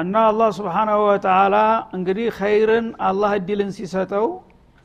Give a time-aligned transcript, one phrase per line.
[0.00, 1.56] እና አላህ ስብሓናሁ ወተላ
[1.96, 4.26] እንግዲህ ኸይርን አላህ እድልን ሲሰጠው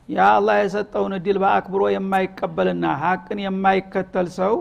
[0.08, 4.54] ያ አላህ የሰጠውን እድል በአክብሮ የማይቀበልና ሀቅን የማይከተል ሰው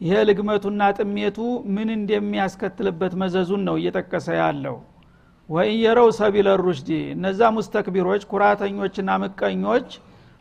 [0.00, 1.38] ይሄ ልግመቱና ጥሜቱ
[1.76, 4.76] ምን እንደሚያስከትልበት መዘዙን ነው እየጠቀሰ ያለው።
[5.48, 9.88] ወኢየረው ሰቢለ ሩሽዲ እነዛ ሙስተክቢሮች ኩራተኞችና ምቀኞች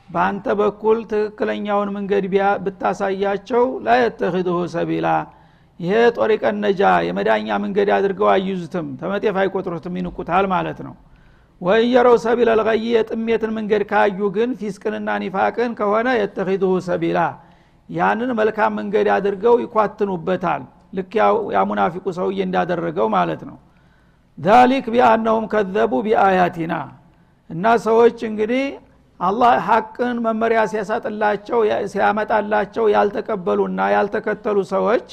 [0.09, 2.25] በአንተ በኩል ትክክለኛውን መንገድ
[2.65, 5.07] ብታሳያቸው ላየተኪድሁ ሰቢላ
[5.79, 10.95] ይሄ ጦሪቀን ነጃ የመዳኛ መንገድ አድርገው አይዙትም ተመጤፍ አይቆጥሩትም ይንቁታል ማለት ነው።
[11.61, 17.19] ወኢየረው ሰቢለ ልቀይ የጥሜትን መንገድ ካዩ ግን ፊስቅንና ኒፋቅን ከሆነ የተኪድሁ ሰቢላ
[17.89, 20.63] ያንን መልካም መንገድ አድርገው ይኳትኑበታል።
[20.97, 21.13] ልክ
[21.55, 23.57] ያ ሙናፊቁ ሰውዬ እንዳደረገው ማለት ነው።
[24.37, 26.73] ዛሊክ ቢአነሁም ከዘቡ ቢአያቲና
[27.49, 28.65] እና ሰዎች እንግዲህ
[29.19, 31.59] አላህ ሐቅን መመሪያ ሲያሳጥላቸው
[31.93, 35.07] ሲያመጣላቸው ያልተቀበሉና ያልተከተሉ ሰዎች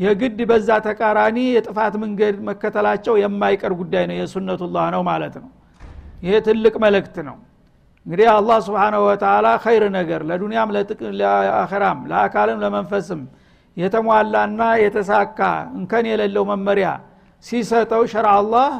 [0.00, 5.50] የግድ በዛ ተቃራኒ የጥፋት መንገድ መከተላቸው የማይቀር ጉዳይ ነው። የሱነቱላህ ነው ማለት ነው።
[6.22, 7.36] ይሄ ትልቅ መልእክት ነው።
[8.06, 10.70] እንግዲህ አላህ ስብሓናሁ ወተላ ኸይር ነገር ለዱንያም
[11.20, 13.20] ለአኸራም ለአካልም ለመንፈስም
[13.76, 15.40] የተሟላና የተሳካ
[15.76, 16.88] እንከን የሌለው መመሪያ
[17.44, 18.70] ሲሰጠው ሸርዓ አላህ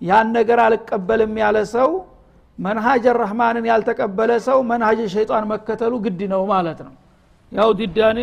[0.00, 1.90] ያን ነገር አልቀበልም ያለ ሰው
[2.58, 6.92] መንሃጅ ረህማንን ያልተቀበለ ሰው መንሃጅ ሸይጣን መከተሉ ግድ ነው ማለት ነው
[7.52, 8.18] ያው ዲዳኒ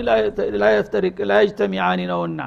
[1.25, 2.41] ላየጅተሚዓኒ ነውና።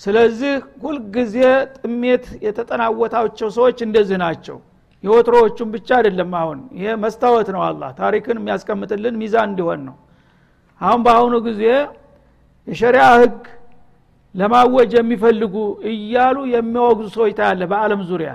[0.00, 1.36] ስለዚህ ሁልጊዜ
[1.76, 4.56] ጥሜት የተጠናወታቸው ሰዎች እንደዚህ ናቸው።
[5.04, 9.96] የወትሮዎቹም ብቻ አይደለም አሁን ይሄ መስታወት ነው አላህ ታሪክን የሚያስቀምጥልን ሚዛን እንዲሆን ነው።
[10.80, 11.62] አሁን በአሁኑ ጊዜ
[12.68, 13.36] የሸሪያ ህግ
[14.34, 15.54] ለማወጅ የሚፈልጉ
[15.90, 18.32] እያሉ የሚወግዙ ሰዎች ታያለ በአለም ዙሪያ።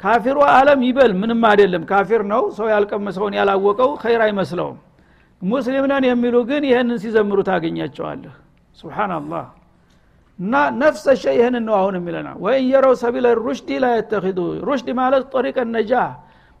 [0.00, 4.78] ካፊሩ አለም ይበል ምንም አይደለም። ካፊር ነው ሰው ያልቀመሰውን ያላወቀው ኸይር አይመስለውም
[5.44, 8.34] ሙስሊም ነን የሚሉ ግን ይህንን ሲዘምሩ ታገኛቸዋለህ።
[8.78, 9.44] ስብናላህ
[10.38, 14.38] እና ነፍሰ ሸ ይህንን ነው አሁን የሚለና ወይን የረው ሰቢለ ሩሽዲ ላ የተኪዱ
[14.68, 15.92] ሩሽድ ማለት ጦሪቀ ነጃ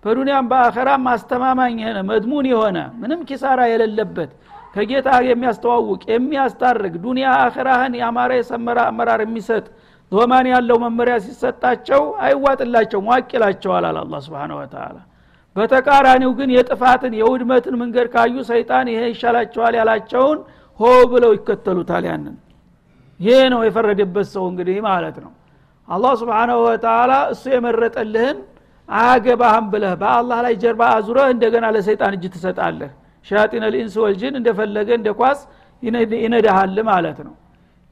[0.04, 4.30] በዱንያም በአኸራም አስተማማኝ የሆነ መድሙን የሆነ ምንም ኪሳራ የሌለበት
[4.74, 9.64] ከጌታ የሚያስተዋውቅ የሚያስታርግ ዱንያ አኸራህን የአማረ የሰመረ አመራር የሚሰጥ
[10.12, 14.96] ዞማን ያለው መመሪያ ሲሰጣቸው አይዋጥላቸው ሟቅ ይላቸዋል አለ አላ ስብን ወተላ
[15.56, 20.38] በተቃራኒው ግን የጥፋትን የውድመትን መንገድ ካዩ ሰይጣን ይሄ ይሻላቸዋል ያላቸውን
[20.80, 22.36] ሆ ብለው ይከተሉታል ያንን።
[23.20, 25.32] ይሄ ነው የፈረደበት ሰው እንግዲህ ማለት ነው።
[25.88, 28.38] አላህ ስብሓናሁ ወተላ እሱ የመረጠልህን
[28.88, 32.90] አያገባህም ብለህ በአላህ ላይ ጀርባ አዙረህ እንደገና ለሰይጣን እጅ ትሰጣለህ።
[33.26, 35.38] ሻጢን ልኢንስ ወልጅን እንደፈለገ እንደ ኳስ
[36.22, 37.34] ይነዳሃል ማለት ነው።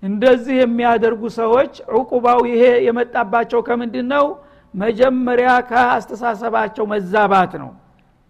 [0.02, 4.24] እንደዚህ የሚያደርጉ ሰዎች ዕቁባው ይሄ የመጣባቸው ከምንድን ነው
[4.75, 7.71] መጀመሪያ ከአስተሳሰባቸው መዛባት ነው።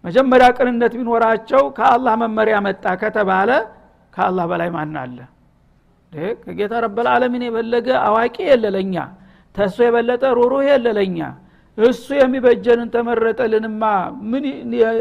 [0.03, 3.49] መጀመሪያ ቅንነት ቢኖራቸው ከአላህ መመሪያ መጣ ከተባለ
[4.13, 5.17] ከአላህ በላይ ማን አለ?
[6.41, 8.95] ከጌታ ረበልዓለሚን የበለገ አዋቂ የለለኛ
[9.55, 11.17] ተሱ የበለጠ ሩሩህ የለለኛ
[11.77, 13.83] እሱ የሚበጀንን ተመረጠልንማ
[14.31, 14.43] ምን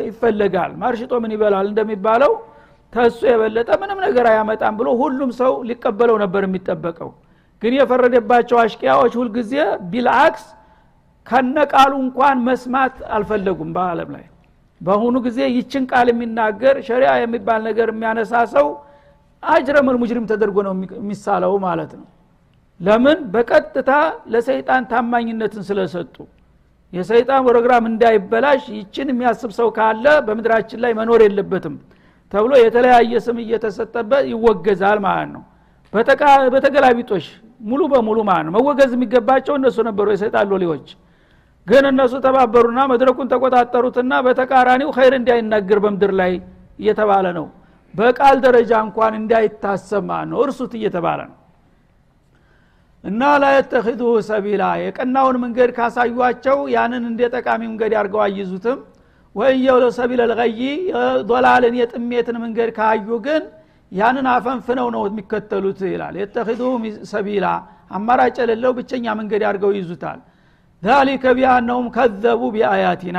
[0.07, 0.73] ይፈለጋል?
[0.83, 2.33] ማርሽጦ ምን ይበላል እንደሚባለው
[2.93, 7.11] ተሱ የበለጠ ምንም ነገር አያመጣም ብሎ ሁሉም ሰው ሊቀበለው ነበር የሚጠበቀው።
[7.63, 9.53] ግን የፈረደባቸው አሽቂያዎች ሁልጊዜ
[9.93, 10.45] ቢልአክስ
[11.27, 14.25] ከነቃሉ እንኳን መስማት አልፈለጉም በአለም ላይ።
[14.81, 18.66] በአሁኑ ጊዜ ይችን ቃል የሚናገር ሸሪያ የሚባል ነገር የሚያነሳ ሰው
[19.43, 22.06] አጅረመል ሙጅሪም ተደርጎ ነው የሚሳለው ማለት ነው።
[22.81, 23.19] ለምን?
[23.34, 23.91] በቀጥታ
[24.32, 26.16] ለሰይጣን ታማኝነትን ስለሰጡ።
[26.93, 31.77] የሰይጣን ፕሮግራም እንዳይበላሽ ይችን የሚያስብ ሰው ካለ በምድራችን ላይ መኖር የለበትም
[32.32, 35.43] ተብሎ የተለያየ ስም እየተሰጠበት ይወገዛል ማለት ነው።
[36.53, 37.27] በተገላቢጦሽ
[37.62, 40.87] ሙሉ በሙሉ ማለት ነው። መወገዝ የሚገባቸው እነሱ ነበሩ የሰይጣን ሎሌዎች
[41.67, 46.32] ግን እነሱ ተባበሩና መድረኩን ተቆጣጠሩትና በተቃራኒው ኸይር እንዳይናገር በምድር ላይ
[46.79, 47.47] እየተባለ ነው።
[47.94, 51.37] በቃል ደረጃ እንኳን እንዳይታሰብ ማለት ነው እርሱት እየተባለ ነው።
[53.05, 58.79] እና ላየተኪዱሁ ሰቢላ የቀናውን መንገድ ካሳዩቸው ያንን እንደ ጠቃሚ መንገድ አድርገው አይዙትም
[59.35, 60.59] ወየውለው ሰቢለ ልቀይ
[61.29, 63.43] ዶላልን የጥሜትን መንገድ ካዩ ግን
[63.93, 66.70] ያንን አፈንፍነው ነው የሚከተሉት ይላል። የተኪዱሁ
[67.12, 67.47] ሰቢላ
[67.97, 70.20] አማራጭ የሌለው ብቸኛ መንገድ አድርገው ይዙታል
[70.82, 73.19] ዛሊከ ቢአነሁም ከዘቡ ቢአያቲና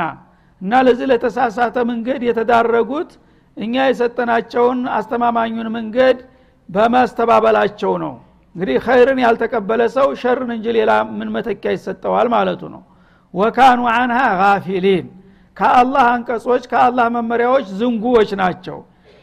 [0.60, 3.10] እና ለዚህ ለተሳሳተ መንገድ የተዳረጉት
[3.56, 6.18] እኛ የሰጠናቸውን አስተማማኙን መንገድ
[6.68, 8.14] በማስተባበላቸው ነው።
[8.54, 12.82] እንግዲህ ኸይርን ያልተቀበለ ሰው ሸርን እንጂ ሌላ ምን መተኪያ ይሰጠዋል ማለቱ ነው።
[13.34, 15.06] ወካኑ አንሃ ጋፊሊን።
[15.56, 18.78] ከአላህ አንቀጾች ከአላህ መመሪያዎች ዝንጉዎች ናቸው።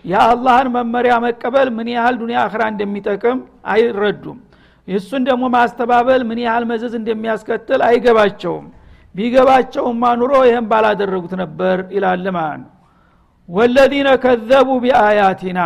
[0.06, 3.40] የአላህን መመሪያ መቀበል ምን ያህል ዱኒያ አክራ እንደሚጠቅም
[3.74, 4.38] አይረዱም
[4.88, 8.66] እሱን ደግሞ ማስተባበል ምን ያህል መዘዝ እንደሚያስከትል አይገባቸውም።
[9.16, 12.70] ቢገባቸውማ ኑሮ ይህም ባላደረጉት ነበር ይላል ማለት ነው
[13.50, 15.60] ወለዚነ ከዘቡ ቢአያቲና።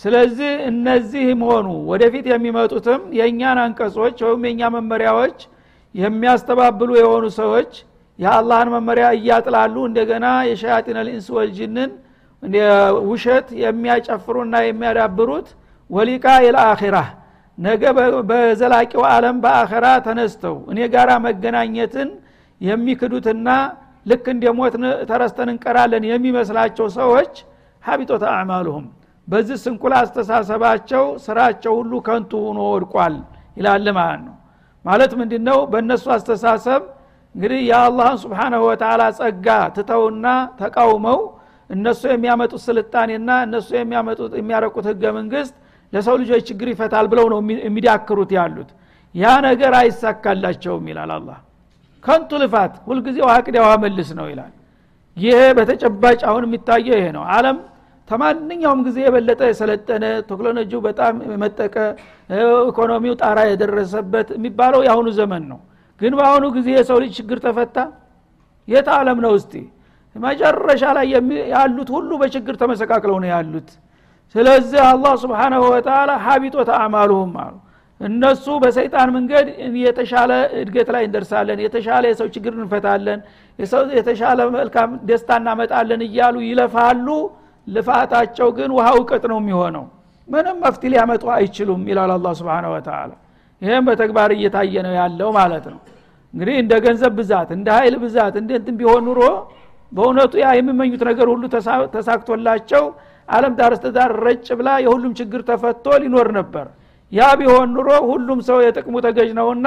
[0.00, 5.38] ስለዚህ እነዚህም ሆኑ ወደፊት የሚመጡትም የእኛን አንቀጾች ወይም የእኛ መመሪያዎች
[5.94, 7.70] የሚያስተባብሉ የሆኑ ሰዎች
[8.18, 11.90] የአላህን መመሪያ እያጥላሉ እንደገና የሸያጢን ልኢንስ ወልጅንን
[13.08, 15.48] ውሸት የሚያጨፍሩና የሚያዳብሩት
[15.90, 16.96] ወሊቃ የልአኺራ
[17.58, 17.82] ነገ
[18.30, 22.08] በዘላቂው ዓለም በአኸራ ተነስተው እኔ ጋራ መገናኘትን
[22.60, 23.48] የሚክዱትና
[24.06, 24.74] ልክ እንደ ሞት
[25.10, 27.32] ተረስተን እንቀራለን የሚመስላቸው ሰዎች
[27.84, 28.84] ሀቢጦት አዕማሉሁም።
[29.28, 33.14] በዚህ ስንኩል አስተሳሰባቸው ስራቸው ሁሉ ከንቱ ሆኖ ወድቋል
[33.56, 34.34] ይላል ማለት ነው።
[34.84, 36.82] ማለት ምንድ ነው በእነሱ አስተሳሰብ
[37.34, 40.26] እንግዲህ የአላህን ስብሓናሁ ወተላ ጸጋ ትተውና
[40.60, 41.18] ተቃውመው
[41.70, 43.68] እነሱ የሚያመጡት ስልጣኔና እነሱ
[44.38, 45.54] የሚያረቁት ህገ መንግስት
[45.92, 48.70] ለሰው ልጆች ችግር ይፈታል ብለው ነው የሚዳክሩት ያሉት።
[49.14, 51.38] ያ ነገር አይሳካላቸውም ይላል አላህ።
[52.04, 53.16] ከንቱ ልፋት ሁልጊዜ
[53.60, 54.52] ውሃ መልስ ነው ይላል።
[55.16, 57.58] ይሄ በተጨባጭ አሁን የሚታየው ይሄ ነው። አለም
[58.08, 61.74] ከማንኛውም ጊዜ የበለጠ የሰለጠነ ቴክኖሎጂ በጣም የመጠቀ
[62.68, 65.58] ኢኮኖሚው ጣራ የደረሰበት የሚባለው የአሁኑ ዘመን ነው።
[66.00, 67.76] ግን በአሁኑ ጊዜ የሰው ልጅ ችግር ተፈታ?
[68.68, 69.52] የት አለም ነው እስቲ?
[70.16, 71.06] መጨረሻ ላይ
[71.52, 73.68] ያሉት ሁሉ በችግር ተመሰቃቅለው ነው ያሉት
[74.34, 77.54] ስለዚህ አላህ ስብሓናሁ ወተላ ሀቢጦት አዕማሉሁም አሉ።
[78.00, 79.46] እነሱ በሰይጣን መንገድ
[79.82, 80.30] የተሻለ
[80.60, 83.20] እድገት ላይ እንደርሳለን የተሻለ የሰው ችግር እንፈታለን
[83.98, 87.06] የተሻለ መልካም ደስታ እናመጣለን እያሉ ይለፋሉ።
[87.66, 89.84] ልፋታቸው ግን ውሃ እውቀት ነው የሚሆነው።
[90.28, 93.10] ምንም መፍት ሊያመጡ አይችሉም ይላል አላ ስብን ወተላ
[93.62, 95.80] ይህም በተግባር እየታየ ነው ያለው ማለት ነው።
[96.34, 99.20] እንግዲህ እንደ ገንዘብ ብዛት እንደ ኃይል ብዛት እንደ እንትን ቢሆን ኑሮ
[99.92, 101.42] በእውነቱ ያ የሚመኙት ነገር ሁሉ
[101.94, 102.84] ተሳክቶላቸው
[103.28, 106.66] አለም ዳር ስተዳር ረጭ ብላ የሁሉም ችግር ተፈቶ ሊኖር ነበር።
[107.12, 109.66] ያ ቢሆን ኑሮ ሁሉም ሰው የጥቅሙ ተገዥ ነውና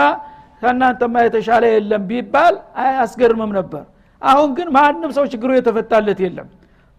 [0.61, 3.83] ከእናንተማ የተሻለ የለም ቢባል አያስገርምም ነበር።
[4.21, 6.47] አሁን ግን ማንም ሰው ችግሩ የተፈታለት የለም።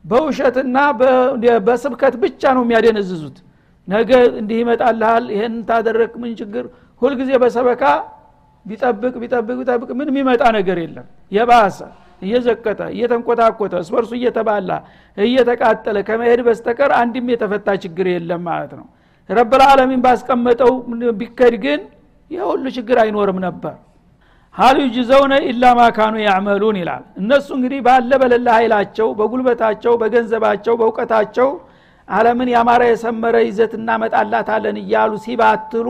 [0.05, 0.76] በውሸትና
[1.67, 3.37] በስብከት ብቻ ነው የሚያደነዝዙት።
[3.88, 6.64] ነገ እንዲህ ይመጣልሃል ይህን ታደረግ ምን ችግር?
[7.02, 7.82] ሁልጊዜ በሰበካ
[8.67, 11.78] ቢጠብቅ ቢጠብቅ ቢጠብቅ ምን የሚመጣ ነገር የለም። የባሰ
[12.22, 14.70] እየዘቀጠ እየተንቆታቆተ እስበርሱ እየተባላ
[15.17, 18.87] እየተቃጠለ ከመሄድ በስተቀር አንድም የተፈታ ችግር የለም ማለት ነው።
[19.28, 20.72] ረብልዓለሚን ባስቀመጠው
[21.20, 21.81] ቢከድ ግን
[22.31, 23.76] የሁሉ ችግር አይኖርም ነበር።
[24.55, 31.49] ሀል ዩጅዘውነ ኢላ ማካኑ ያዕመሉን ይላል። እነሱ እንግዲህ ባለ በሌለ ኃይላቸው በጉልበታቸው በገንዘባቸው በእውቀታቸው
[32.08, 35.88] አለምን ያማረ የሰመረ ይዘት እናመጣላታለን እያሉ ሲባትሉ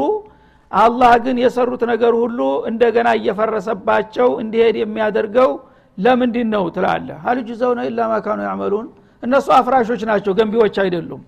[0.72, 2.40] አላህ ግን የሰሩት ነገር ሁሉ
[2.70, 5.50] እንደገና እየፈረሰባቸው እንዲሄድ የሚያደርገው
[5.98, 8.40] ለምንድን ነው ትላለ ሀል ዩጅዘውነ ኢላ ማካኑ
[9.22, 11.22] እነሱ አፍራሾች ናቸው ገንቢዎች አይደሉም።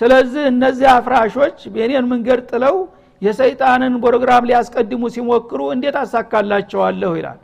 [0.00, 2.76] ስለዚህ እነዚህ አፍራሾች የኔን መንገድ ጥለው
[3.22, 7.38] የሰይጣንን ፕሮግራም ሊያስቀድሙ ሲሞክሩ እንዴት አሳካላቸዋለሁ ይላል?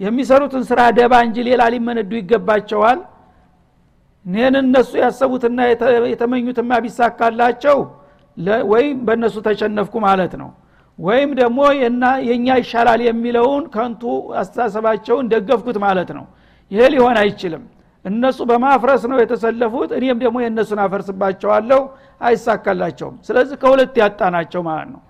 [0.00, 2.98] የሚሰሩትን ስራ ደባ እንጂ ሌላ ሊመነዱ ይገባቸዋል?
[4.26, 5.58] ይህን እነሱ ያሰቡትና
[6.12, 7.78] የተመኙትማ ቢሳካላቸው
[8.72, 10.48] ወይም በእነሱ ተሸነፍኩ ማለት ነው
[10.98, 11.60] ወይም ደግሞ
[12.26, 14.02] የእኛ ይሻላል የሚለውን ከንቱ
[14.40, 16.26] አስተሳሰባቸውን ደገፍኩት ማለት ነው።
[16.70, 17.64] ይሄ ሊሆን አይችልም።
[18.04, 21.80] እነሱ በማፍረስ ነው የተሰለፉት እኔም ደግሞ የእነሱን አፈርስባቸዋለሁ
[22.28, 25.00] አይሳካላቸውም። ስለዚህ ከሁለት ያጣናቸው ማለት ነው።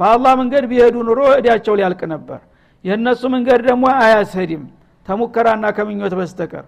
[0.00, 2.40] በአላህ መንገድ ቢሄዱ ኑሮ እዲያቸው ሊያልቅ ነበር።
[2.84, 4.64] የእነሱ መንገድ ደግሞ አያስሄድም
[5.08, 6.64] ተሙከራና ከምኞት በስተቀር።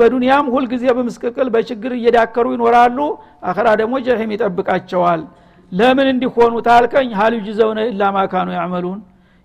[0.00, 2.98] በዱንያም ሁልጊዜ በምስቅቅል በችግር እየዳከሩ ይኖራሉ
[3.48, 5.20] አኸራ ደግሞ ጀሒም ይጠብቃቸዋል
[5.72, 7.10] ለምን እንዲሆኑ ታልከኝ?
[7.18, 9.00] ሀል ዩጅዘውነ ኢላ ማካኑ ያዕመሉን።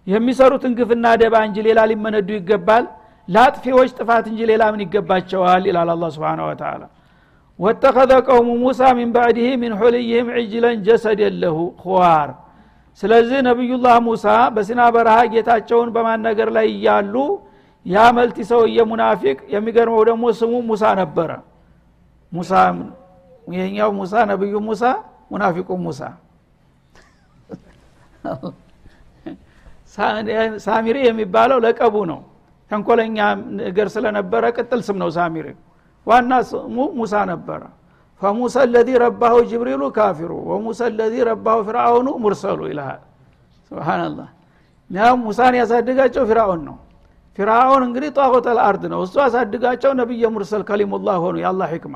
[0.07, 2.85] የሚሰሩትን ግፍና ደባ እንጂ ሌላ ሊመነዱ ይገባል።
[3.27, 5.63] ለአጥፊዎች ጥፋት እንጂ ሌላ ምን ይገባቸዋል?
[5.69, 6.81] ይላል አላ ስብን ወተላ
[7.59, 12.29] ወተኸዘ ቀውሙ ሙሳ ሚን ባዕድህ ሚን ሑልይህም ዕጅለን ጀሰድ የለሁ ኹዋር
[13.01, 17.15] ስለዚህ ነቢዩላህ ሙሳ በሲና በረሃ ጌታቸውን በማነገር ላይ እያሉ
[17.85, 19.37] ያ መልቲ ሰውየ ሙናፊቅ?
[19.53, 21.31] የሚገርመው ደግሞ ስሙ ሙሳ ነበረ።
[22.31, 22.51] ሙሳ
[23.47, 24.83] ይሄኛው ሙሳ ነቢዩ ሙሳ
[25.31, 26.01] ሙናፊቁ ሙሳ
[30.65, 32.19] ሳሚሪ የሚባለው ለቀቡ ነው።
[32.71, 33.17] ተንኮለኛ
[33.59, 35.47] ነገር ስለነበረ ቅጥል ስም ነው ሳሚሪ
[36.07, 37.61] ዋና ስሙ ሙሳ ነበረ።
[38.21, 43.01] ፈሙሳ ለዚ ረባሁ ጅብሪሉ ካፊሩ ወሙሳ ለዚ ረባሁ ፍርአውኑ ሙርሰሉ ይልሃል።
[43.71, 44.29] ስብናላህ
[44.89, 46.77] ያው ሙሳን ያሳድጋቸው ፊርአውን ነው።
[47.37, 51.95] ፊርአውን እንግዲህ ጣዖት አልአርድ ነው። እሱ ያሳድጋቸው ነቢየ ሙርሰል ከሊሙላህ ሆኑ የአላህ ህክማ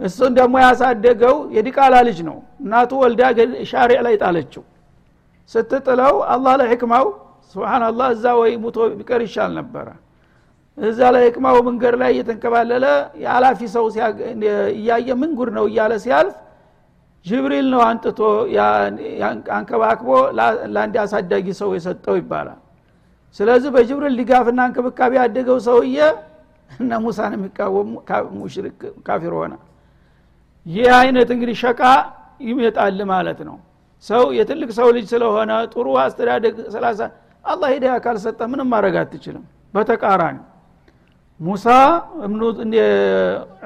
[0.00, 3.22] እሱን ደግሞ ያሳደገው የዲቃላ ልጅ ነው። እናቱ ወልዳ
[3.70, 4.62] ሻሪዕ ላይ ጣለችው።
[5.50, 7.06] ስትጥለው አላህ ለህክማው
[7.54, 9.86] ስብናላህ እዛ ወይ ሙቶ ቢቀር ይሻል ነበረ።
[10.78, 12.84] እዛ ላይ ህክማው መንገድ ላይ እየተንከባለለ
[13.22, 13.84] የአላፊ ሰው
[14.76, 16.36] እያየ ምን ጉድ ነው እያለ ሲያልፍ
[17.26, 18.20] ጅብሪል ነው አንጥቶ
[19.56, 20.08] አንከባክቦ
[20.74, 22.60] ለአንድ አሳዳጊ ሰው የሰጠው ይባላል።
[23.40, 25.98] ስለዚህ በጅብሪል ድጋፍና እንክብካቤ ያደገው ሰውዬ
[26.70, 27.90] እነ ሙሳን የሚቃወም
[28.38, 29.52] ሙሽሪክ ካፊር ሆነ
[30.70, 31.80] ይህ አይነት እንግዲህ ሸቃ
[32.42, 33.56] ይመጣል ማለት ነው።
[34.04, 37.00] ሰው የትልቅ ሰው ልጅ ስለሆነ ጥሩ አስተዳደግ ስላሳ
[37.44, 40.36] አላህ ሂዳያ ካልሰጠ ምንም ማድረግ አትችልም። በተቃራኒ
[41.40, 41.66] ሙሳ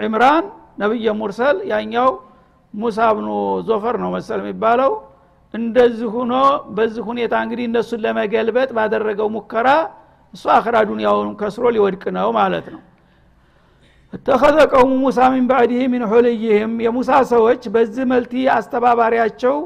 [0.04, 0.44] ዕምራን
[0.82, 2.10] ነቢየ ሙርሰል ያኛው
[2.74, 3.28] ሙሳ ብኑ
[3.68, 4.92] ዞፈር ነው መሰል የሚባለው።
[5.54, 6.32] እንደዚህ ሁኖ
[6.76, 9.68] በዚህ ሁኔታ እንግዲህ እነሱን ለመገልበጥ ባደረገው ሙከራ
[10.34, 12.80] እሱ አክራ ዱኒያውን ከስሮ ሊወድቅ ነው ማለት ነው
[14.14, 19.56] እተኸዘ ቀውሙ ሙሳ ሚን ባዕድህ ሚን ሑልይህም የሙሳ ሰዎች በዚህ መልቲ አስተባባሪያቸው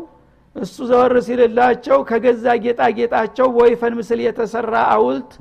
[0.57, 5.33] እሱ ዘወር ሲልላቸው ከገዛ ጌጣጌጣቸው በወይፈን ምስል የተሰራ አውልት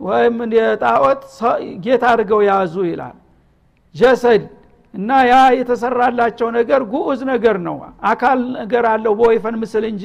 [0.00, 1.22] ወይም የጣዖት
[1.84, 3.16] ጌታ አድርገው ያዙ ይላል።
[3.94, 4.42] ጀሰድ
[4.94, 7.76] እና ያ የተሰራላቸው ነገር ጉዑዝ ነገር ነው።
[8.10, 10.04] አካል ነገር አለው በወይፈን ምስል እንጂ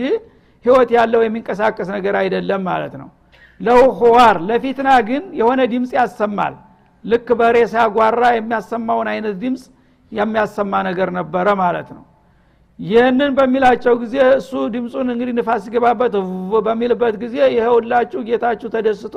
[0.66, 3.10] ህይወት ያለው የሚንቀሳቀስ ነገር አይደለም ማለት ነው።
[3.62, 3.82] ለው
[4.50, 6.54] ለፊትና ግን የሆነ ድምፅ ያሰማል
[7.06, 9.64] ልክ በሬ ሲያጓራ የሚያሰማውን አይነት ድምፅ
[10.12, 12.04] የሚያሰማ ነገር ነበረ ማለት ነው።
[12.80, 16.14] ይህንን በሚላቸው ጊዜ እሱ ድምፁን እንግዲህ ንፋስ ሲገባበት
[16.68, 19.16] በሚልበት ጊዜ ይኸውላችሁ ጌታችሁ ተደስቶ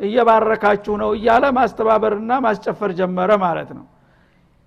[0.00, 3.84] እየባረካችሁ ነው እያለ ማስተባበርና ማስጨፈር ጀመረ ማለት ነው።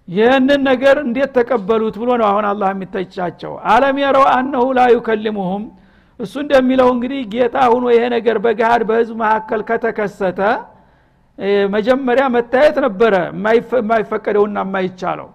[0.07, 4.85] ይህንን ነገር እንዴት ተቀበሉት ብሎ ነው አሁን አላህ የሚተቻቸው። አለም የረው አነሁ ላ
[6.19, 10.39] እሱ እንደሚለው እንግዲህ ጌታ ሁኖ ይሄ ነገር በገሃድ በህዝብ መካከል ከተከሰተ
[11.73, 13.13] መጀመሪያ መታየት ነበረ
[13.77, 15.29] የማይፈቀደውና የማይቻለው።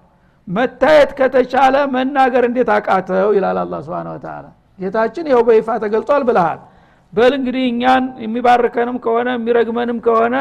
[0.48, 3.28] መታየት ከተቻለ መናገር እንዴት አቃተው?
[3.36, 4.44] ይላል አላ ስብን ተላ
[4.78, 6.58] ጌታችን ይኸው በይፋ ተገልጧል ብልሃል
[7.12, 10.36] በል እንግዲህ እኛን የሚባርከንም ከሆነ የሚረግመንም ከሆነ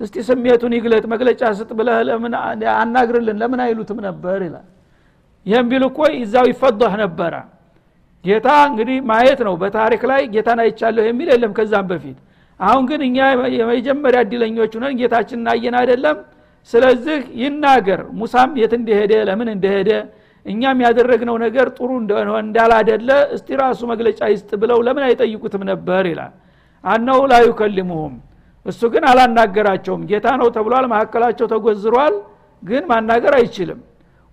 [0.00, 2.32] እስቲ ስሜቱን ይግለጥ መግለጫ ስጥ ብለህ ለምን
[2.74, 3.36] አናግርልን?
[3.42, 4.38] ለምን አይሉትም ነበር?
[4.46, 4.66] ይላል።
[5.46, 7.34] ይህም ቢል እኮ ይዛው ይፈضህ ነበረ።
[8.24, 12.18] ጌታ እንግዲህ ማየት ነው። በታሪክ ላይ ጌታን አይቻለሁ የሚል የለም ከዛም በፊት
[12.60, 13.18] አሁን ግን እኛ
[13.58, 16.16] የመጀመሪያ እድለኞች ነን ጌታችን እናየን አይደለም?
[16.70, 19.90] ስለዚህ ይናገር። ሙሳም የት እንደሄደ ለምን እንደሄደ
[20.46, 21.90] እኛም ያደረግነው ነገር ጥሩ
[22.40, 26.32] እንዳላደለ እስቲ ራሱ መግለጫ ይስጥ ብለው ለምን አይጠይቁትም ነበር ይላል።
[26.84, 27.36] አነው ላ
[28.66, 32.14] እሱ ግን አላናገራቸውም። ጌታ ነው ተብሏል መካከላቸው ተጎዝሯል
[32.62, 33.80] ግን ማናገር አይችልም።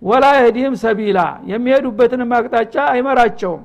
[0.02, 1.18] ወላ የህዲህም ሰቢላ
[1.50, 3.62] የሚሄዱበትንም አቅጣጫ አይመራቸውም።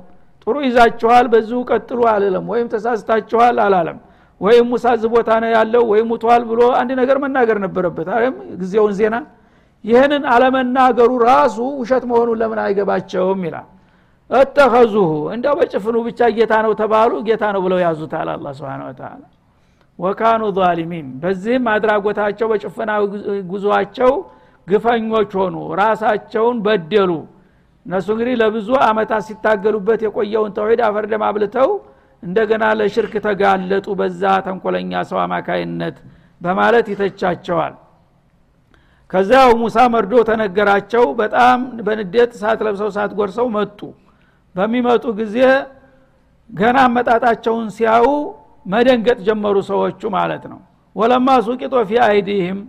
[0.48, 3.98] ጥሩ ይዛችኋል በዚሁ ቀጥሉ አልለም ወይም ተሳስታችኋል አላለም
[4.42, 8.94] ወይም ሙሳ ዝ ቦታ ነው ያለው ወይም ሙቷል ብሎ አንድ ነገር መናገር ነበረበት። አለም ጊዜውን
[9.00, 9.16] ዜና
[9.84, 13.68] ይህንን አለመናገሩ ራሱ ውሸት መሆኑን ለምን አይገባቸውም ይላል።
[14.30, 19.22] እተኸዙሁ እንዲያው በጭፍኑ ብቻ ጌታ ነው ተባሉ ጌታ ነው ብለው ያዙታል አላ ስብን ተላ
[20.00, 22.92] ወካኑ ዛሊሚን በዚህም አድራጎታቸው በጭፈና
[23.52, 24.12] ጉዞአቸው
[24.68, 27.12] ግፈኞች ሆኑ ራሳቸውን በደሉ።
[27.86, 31.70] እነሱ እንግዲህ ለብዙ አመታት ሲታገሉበት የቆየውን ተውሂድ አፈርደም አብልተው
[32.24, 35.96] እንደገና ለሽርክ ተጋለጡ በዛ ተንኮለኛ ሰው አማካይነት
[36.42, 37.74] በማለት ይተቻቸዋል።
[39.10, 43.80] ከዚያው ሙሳ መርዶ ተነገራቸው። በጣም በንዴት ሳት ለብሰው ሳት ጎርሰው መጡ።
[44.56, 45.38] በሚመጡ ጊዜ
[46.50, 48.06] ገና አመጣጣቸውን ሲያዩ
[48.66, 50.60] መደንገጥ ጀመሩ ሰዎቹ ማለት ነው።
[50.96, 52.60] ወለማ ሱቂጦ ፊ አይዲህም።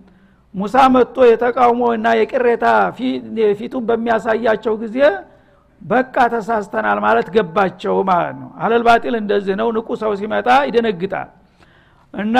[0.54, 2.64] ሙሳ መጥቶ የተቃውሞ እና የቅሬታ
[3.58, 4.96] ፊቱን በሚያሳያቸው ጊዜ
[5.82, 11.28] በቃ ተሳስተናል ማለት ገባቸው ማለት ነው። አለል ባጢል እንደዚህ ነው። ንቁ ሰው ሲመጣ ይደነግጣል።
[12.14, 12.36] እና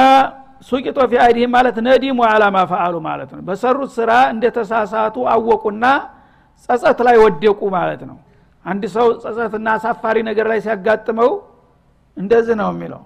[0.69, 5.85] سقط في أيديهم ማለት ندموا على ما فعلوا ማለት ነው። በሰሩት ስራ እንደተሳሳቱ አወቁና
[6.69, 8.19] ጸጸት ላይ ወደቁ ማለት ነው።
[8.65, 11.31] አንድ ሰው ጸጸትና አሳፋሪ ነገር ላይ ሲያጋጥመው
[12.17, 13.03] እንደዚህ ነው የሚለው።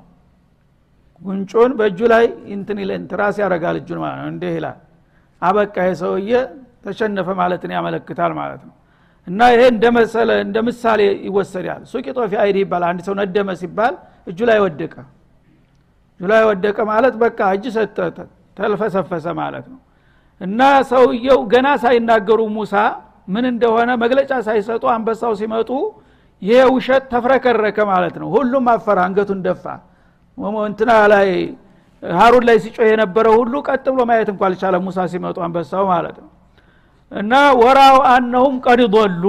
[1.20, 2.24] ጉንጩን በእጁ ላይ
[2.54, 4.78] እንትን ይለን ትራስ ያደርጋል እጁን ማለት ነው። እንዲህ ይላል።
[5.42, 6.30] አበቃ የሰውዬ
[6.84, 8.74] ተሸነፈ ማለትን ያመለክታል ማለት ነው
[9.26, 13.95] እና ይሄ እንደመሰለ እንደ ምሳሌ ይወሰዳል። سقط في أيدي ይባላል። አንድ ሰው ندم ሲባል
[14.26, 14.95] እጁ ላይ ወደቀ።
[16.21, 17.97] እጁ ላይ ወደቀ ማለት በቃ እጅ ሰጠ
[18.56, 19.80] ተልፈሰፈሰ ማለት ነው።
[20.40, 22.75] እና ሰውየው ገና ሳይናገሩ ሙሳ
[23.28, 25.71] ምን እንደሆነ መግለጫ ሳይሰጡ አንበሳው ሲመጡ
[26.42, 29.64] ይሄ ውሸት ተፍረከረከ ማለት ነው። ሁሉም አፈራ አንገቱን ደፋ።
[30.66, 31.28] እንትና ላይ
[32.02, 36.30] ሀሩን ላይ ሲጮህ የነበረው ሁሉ ቀጥ ብሎ ማየት እንኳ አልቻለም። ሙሳ ሲመጡ አንበሳው ማለት ነው
[37.12, 39.25] እና ወራው አነሁም ቀድ ضሉ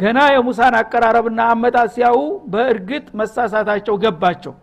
[0.00, 2.18] ገና የሙሳን አቀራረብና አመጣት ሲያዩ
[2.52, 4.54] በእርግጥ መሳሳታቸው ገባቸው።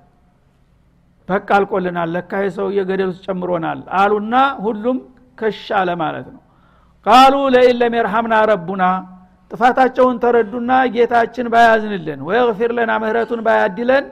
[1.29, 4.35] በቃ አልቆልናል ለካ የሰውየ ገደል ውስጥ ጨምሮናል አሉና
[4.65, 4.97] ሁሉም
[5.37, 6.41] ከሽ አለ ማለት ነው።
[7.05, 7.95] ቃሉ ለኢን ለም
[8.51, 8.83] ረቡና
[9.51, 14.05] ጥፋታቸውን ተረዱና ጌታችን ባያዝንልን ወየግፊር ለና ምህረቱን ባያድለን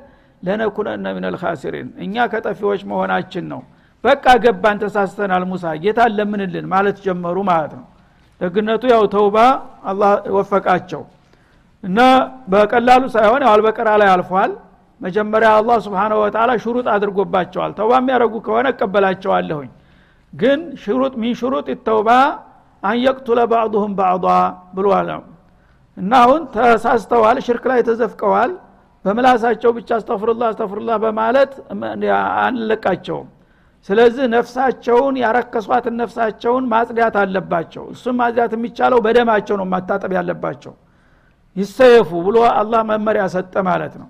[0.44, 3.62] ለነኩነነ ምን ልካሲሪን እኛ ከጠፊዎች መሆናችን ነው።
[4.04, 7.86] በቃ ገባን ተሳስተናል ሙሳ ጌታ ለምንልን ማለት ጀመሩ ማለት ነው
[8.42, 9.38] ደግነቱ ያው ተውባ
[9.90, 11.02] አላህ ወፈቃቸው።
[11.84, 12.00] እና
[12.52, 14.52] በቀላሉ ሳይሆን ያው አልበቀራ ላይ አልፏል።
[15.02, 19.70] መጀመሪያ አላህ ስብሓንሁ ወተላ ሽሩጥ አድርጎባቸዋል። ተውባ የሚያደረጉ ከሆነ እቀበላቸዋለሁኝ።
[20.34, 22.10] ግን ሽሩጥ ሚን ሽሩጥ ተውባ
[22.84, 24.26] አንየቅቱለ ባዕضሁም ባዕض
[24.78, 25.10] ብሏል።
[25.98, 28.52] እና አሁን ተሳስተዋል ሽርክ ላይ ተዘፍቀዋል።
[29.06, 31.52] በምላሳቸው ብቻ አስተፍሩላ አስተፍሩላ በማለት
[32.44, 33.28] አንለቃቸውም
[33.90, 40.74] ስለዚህ ነፍሳቸውን ያረከሷትን ነፍሳቸውን ማጽዳት አለባቸው። እሱም ማጽዳት የሚቻለው በደማቸው ነው ማታጠብ ያለባቸው።
[41.56, 44.08] ይሰየፉ ብሎ አላህ መመሪያ ሰጠ ማለት ነው።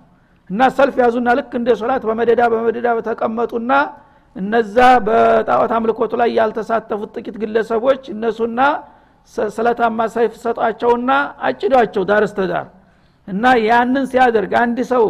[0.50, 3.72] እና ሰልፍ ያዙና ልክ እንደ ሶላት በመደዳ በመደዳ ተቀመጡና
[4.36, 8.58] እነዛ በጣዖት አምልኮቱ ላይ ያልተሳተፉት ጥቂት ግለሰቦች እነሱና
[9.48, 11.10] ስለታማ ሰይፍ ሰጧቸውና
[11.48, 12.66] አጭዷቸው ዳር እስተዳር
[13.28, 15.04] እና ያንን ሲያደርግ አንድ ሰው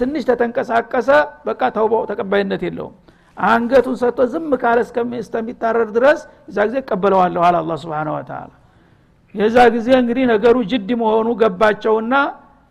[0.00, 1.08] ትንሽ ተተንቀሳቀሰ
[1.48, 2.94] በቃ ተውባው ተቀባይነት የለውም
[3.36, 4.78] አንገቱን ሰጥቶ ዝም ካለ
[5.20, 8.50] እስከሚታረር ድረስ እዛ ጊዜ እቀበለዋለሁ አለ አላ ስብን ወተላ
[9.34, 12.14] የዛ ጊዜ እንግዲህ ነገሩ ጅድ መሆኑ ገባቸውና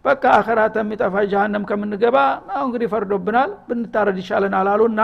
[0.06, 2.18] በቃ አኸራት የሚጠፋ ጃሃንም ከምንገባ
[2.54, 5.02] አሁ እንግዲህ ፈርዶብናል ብንታረድ ይሻለናል አሉና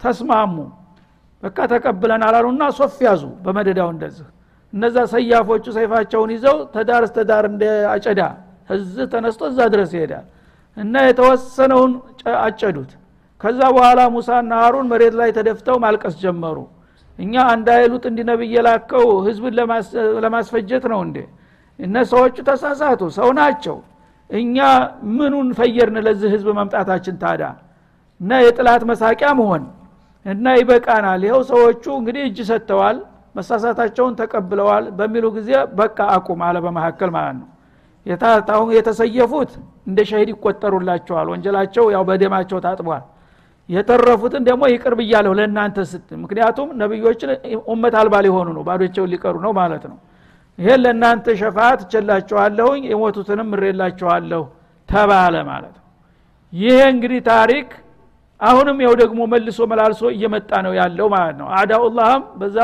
[0.00, 0.56] ተስማሙ።
[1.42, 4.26] በቃ ተቀብለን አላሉና ሶፍ ያዙ በመደዳው እንደዚህ።
[4.72, 7.62] እነዛ ሰያፎቹ ሰይፋቸውን ይዘው ተዳር እስተዳር እንደ
[7.94, 8.20] አጨዳ
[8.70, 10.26] እዚህ ተነስቶ እዛ ድረስ ይሄዳል።
[10.76, 11.92] እና የተወሰነውን
[12.44, 12.90] አጨዱት
[13.40, 16.56] ከዛ በኋላ ሙሳና ሀሩን መሬት ላይ ተደፍተው ማልቀስ ጀመሩ።
[17.18, 18.20] እኛ አንድ አይሉት እንዲ
[18.54, 19.54] የላከው ህዝብን
[20.24, 21.16] ለማስፈጀት ነው እንዴ?
[21.78, 23.76] እነ ሰዎቹ ተሳሳቱ ሰው ናቸው።
[24.30, 24.56] እኛ
[25.12, 27.42] ምኑን ፈየርን ለዚህ ህዝብ መምጣታችን ታዳ
[28.20, 29.62] እና የጥላት መሳቂያ መሆን
[30.26, 32.96] እና ይበቃናል። ይኸው ሰዎቹ እንግዲህ እጅ ሰጥተዋል
[33.34, 37.48] መሳሳታቸውን ተቀብለዋል በሚሉ ጊዜ በቃ አቁም አለ በመካከል ማለት ነው።
[38.76, 39.50] የተሰየፉት
[39.88, 43.02] እንደ ሸሂድ ይቆጠሩላቸዋል። ወንጀላቸው ያው በደማቸው ታጥቧል
[43.70, 47.30] የተረፉትን ደግሞ ይቅር ብያለሁ ለእናንተ ስት ምክንያቱም ነቢዮችን
[47.68, 49.98] ኡመት አልባ ሊሆኑ ነው ባዶቸውን ሊቀሩ ነው ማለት ነው።
[50.58, 54.42] ይሄን ለእናንተ ሸፋት እቸላችኋለሁኝ የሞቱትንም ምሬላችኋለሁ
[54.88, 55.86] ተባለ ማለት ነው።
[56.52, 57.68] ይሄ እንግዲህ ታሪክ
[58.40, 62.58] አሁንም ያው ደግሞ መልሶ መላልሶ እየመጣ ነው ያለው ማለት ነው። አዳኡላህም በዛ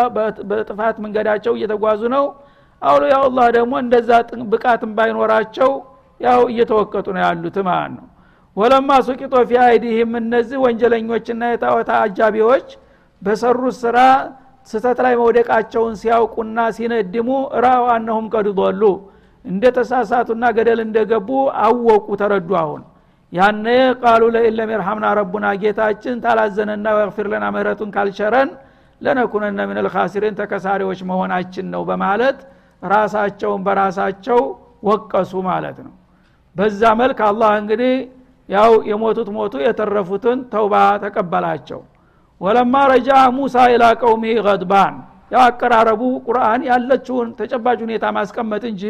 [0.51, 2.25] በጥፋት መንገዳቸው እየተጓዙ ነው።
[2.83, 4.11] አውሊያኡላህ ደግሞ እንደዛ
[4.53, 5.71] ብቃትም ባይኖራቸው
[6.21, 8.05] ያው እየተወቀጡ ነው ያሉት ማለት ነው
[8.57, 12.69] ወለማ ሱቂጦ ፊ አይዲህም እነዚህ ወንጀለኞችና የጣዖታ አጃቢዎች
[13.23, 13.99] በሰሩት ስራ
[14.69, 17.29] ስተት ላይ መውደቃቸውን ሲያውቁና ሲነድሙ
[17.65, 18.83] ራው አነሁም ቀድ ضሉ
[19.45, 21.29] እንደ ተሳሳቱና ገደል እንደገቡ
[21.65, 22.83] አወቁ ተረዱ አሁን።
[23.33, 23.67] ያነ
[24.03, 28.51] ቃሉ ለኢለም የርሐምና ረቡና ጌታችን ታላዘነና ወግፊር ለና ምህረቱን ካልቸረን
[29.01, 32.39] ለነኩነነ ምን ልካሲሪን ተከሳሪዎች መሆናችን ነው በማለት
[32.83, 34.41] ራሳቸውን በራሳቸው
[34.89, 35.95] ወቀሱ ማለት ነው።
[36.57, 37.95] በዛ መልክ አላህ እንግዲህ
[38.49, 41.81] ያው የሞቱት ሞቱ የተረፉትን ተውባ ተቀበላቸው።
[42.41, 44.95] ወለማ ረጃ ሙሳ ኢላ ቀውሚ ገድባን።
[45.31, 48.83] ያው አቀራረቡ ቁርአን ያለችውን ተጨባጭ ሁኔታ ማስቀመጥ እንጂ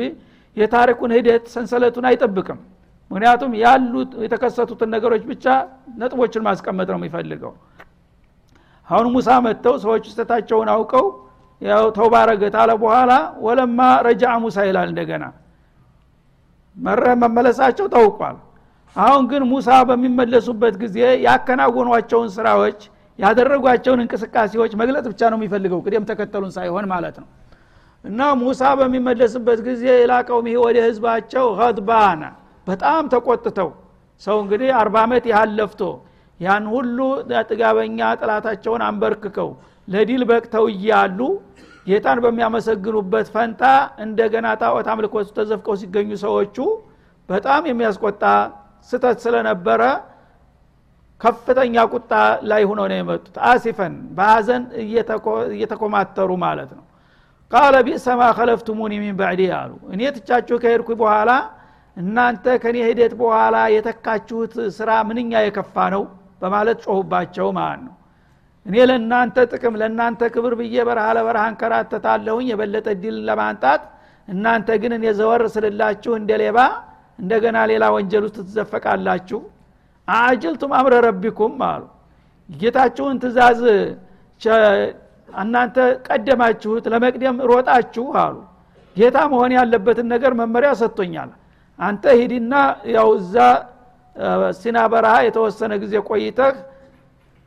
[0.57, 2.59] የታሪኩን ሂደት ሰንሰለቱን አይጠብቅም።
[3.11, 5.45] ምክንያቱም ያሉት የተከሰቱትን ነገሮች ብቻ
[5.99, 7.53] ነጥቦችን ማስቀመጥ ነው የሚፈልገው።
[8.89, 11.07] አሁን ሙሳ መጥተው ሰዎች ስተታቸውን አውቀው
[11.63, 13.13] ያው ተውባረገት አለ በኋላ
[13.45, 15.25] ወለማ ረጃ ሙሳ ይላል እንደገና።
[16.77, 18.37] መረ መመለሳቸው ታውቋል
[18.97, 22.79] አሁን ግን ሙሳ በሚመለሱበት ጊዜ ያከናወኗቸውን ስራዎች
[23.19, 27.29] ያደረጓቸውን እንቅስቃሴዎች መግለጥ ብቻ ነው የሚፈልገው ቅደም ተከተሉን ሳይሆን ማለት ነው።
[28.05, 32.23] እና ሙሳ በሚመለስበት ጊዜ የላቀውም ይሄ ወደ ህዝባቸው ገድባና
[32.67, 33.71] በጣም ተቆጥተው
[34.23, 35.83] ሰው እንግዲህ አርባ ዓመት ያህል ለፍቶ
[36.41, 36.99] ያን ሁሉ
[37.51, 39.51] ጥጋበኛ ጥላታቸውን አንበርክከው
[39.89, 41.19] ለዲል በቅተው እያሉ
[41.87, 43.63] ጌታን በሚያመሰግኑበት ፈንታ
[44.05, 46.57] እንደገና ጣዖት አምልኮት ተዘፍቀው ሲገኙ ሰዎቹ
[47.29, 48.25] በጣም የሚያስቆጣ
[48.91, 49.83] ስተት ስለነበረ
[51.21, 52.13] ከፍተኛ ቁጣ
[52.51, 54.63] ላይ ሆኖ ነው የመጡት። አሲፈን በሀዘን
[55.55, 56.85] እየተኮማተሩ ማለት ነው።
[57.53, 61.31] قال بئسما خلفتموني من بعدي አሉ። እኔ ትቻችሁ ከሄድኩ በኋላ
[61.97, 66.03] እናንተ ከኔ ሂደት በኋላ የተካችሁት ስራ ምንኛ የከፋ ነው
[66.43, 67.95] በማለት ጮሁባቸው ማለት ነው።
[68.67, 73.83] እኔ ለእናንተ ጥቅም ለእናንተ ክብር ብዬ በረሃ ለበረሃ እንከራተታለሁኝ የበለጠ ድል ለማምጣት
[74.29, 76.59] እናንተ ግን እኔ ዘወር ስልላችሁ እንደ ሌባ
[77.19, 79.41] እንደገና ሌላ ወንጀል ውስጥ ትዘፈቃላችሁ?
[80.09, 81.83] أعجلتم أمر ربكم አሉ።
[82.49, 83.61] ጌታችሁን ትእዛዝ
[85.37, 85.77] እናንተ
[86.07, 88.37] ቀደማችሁት ለመቅደም ሮጣችሁ አሉ።
[88.97, 91.31] ጌታ መሆን ያለበትን ነገር መመሪያ ሰጥቶኛል።
[91.79, 92.53] አንተ ሂድና
[92.95, 93.35] ያው እዛ
[94.59, 96.55] ሲና በረሃ የተወሰነ ጊዜ ቆይተህ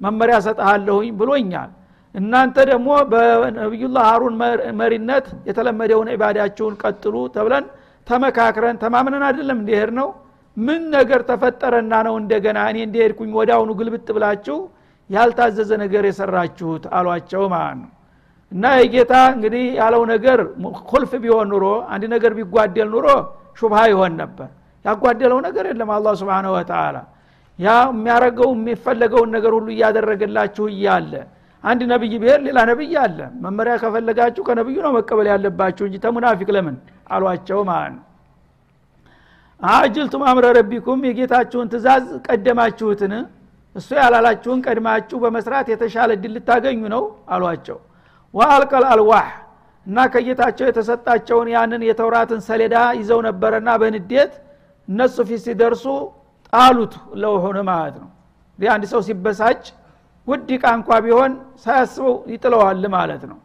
[0.01, 1.69] መመሪያ ሰጠሃለሁኝ ብሎኛል።
[2.15, 4.35] እናንተ ደግሞ በነቢዩላህ ሀሩን
[4.81, 7.65] መሪነት የተለመደውን ኢባዳችሁን ቀጥሉ ተብለን
[8.09, 10.07] ተመካክረን ተማምነን አይደለም እንዲሄድ ነው
[10.57, 14.57] ምን ነገር ተፈጠረና ነው እንደገና እኔ እንደሄድኩኝ ወደ አሁኑ ግልብጥ ብላችሁ
[15.09, 16.83] ያልታዘዘ ነገር የሰራችሁት?
[16.97, 17.89] አሏቸው ማለት ነው።
[18.51, 20.39] እና የጌታ እንግዲህ ያለው ነገር
[20.91, 23.07] ኩልፍ ቢሆን ኑሮ አንድ ነገር ቢጓደል ኑሮ
[23.59, 24.49] ሹብሃ ይሆን ነበር።
[24.85, 26.97] ያጓደለው ነገር የለም አላ ስብን ወተላ
[27.59, 31.13] ያ የሚያረገው የሚፈለገውን ነገር ሁሉ እያደረገላችሁ እያለ
[31.63, 36.75] አንድ ነብይ ብሄር ሌላ ነብይ አለ። መመሪያ ከፈለጋችሁ ከነብዩ ነው መቀበል ያለባችሁ እንጂ ተሙናፊቅ ለምን
[37.09, 38.05] አሏቸው ማለት ነው።
[39.61, 43.13] አጅልቱም አምረ ረቢኩም የጌታችሁን ትእዛዝ ቀደማችሁትን
[43.75, 47.77] እሱ ያላላችሁን ቀድማችሁ በመስራት የተሻለ ድል ልታገኙ ነው አሏቸው።
[48.33, 49.27] ወአልቀል አልዋህ
[49.87, 54.33] እና ከጌታቸው የተሰጣቸውን ያንን የተውራትን ሰሌዳ ይዘው ነበረና በንዴት
[54.87, 55.85] እነሱ ፊት ሲደርሱ
[56.53, 58.09] ጣሉት ለውሁን ማለት ነው።
[58.59, 59.61] እንዲህ አንድ ሰው ሲበሳጭ
[60.27, 61.31] ውድ ቃ እንኳ ቢሆን
[61.63, 63.37] ሳያስበው ይጥለዋል ማለት ነው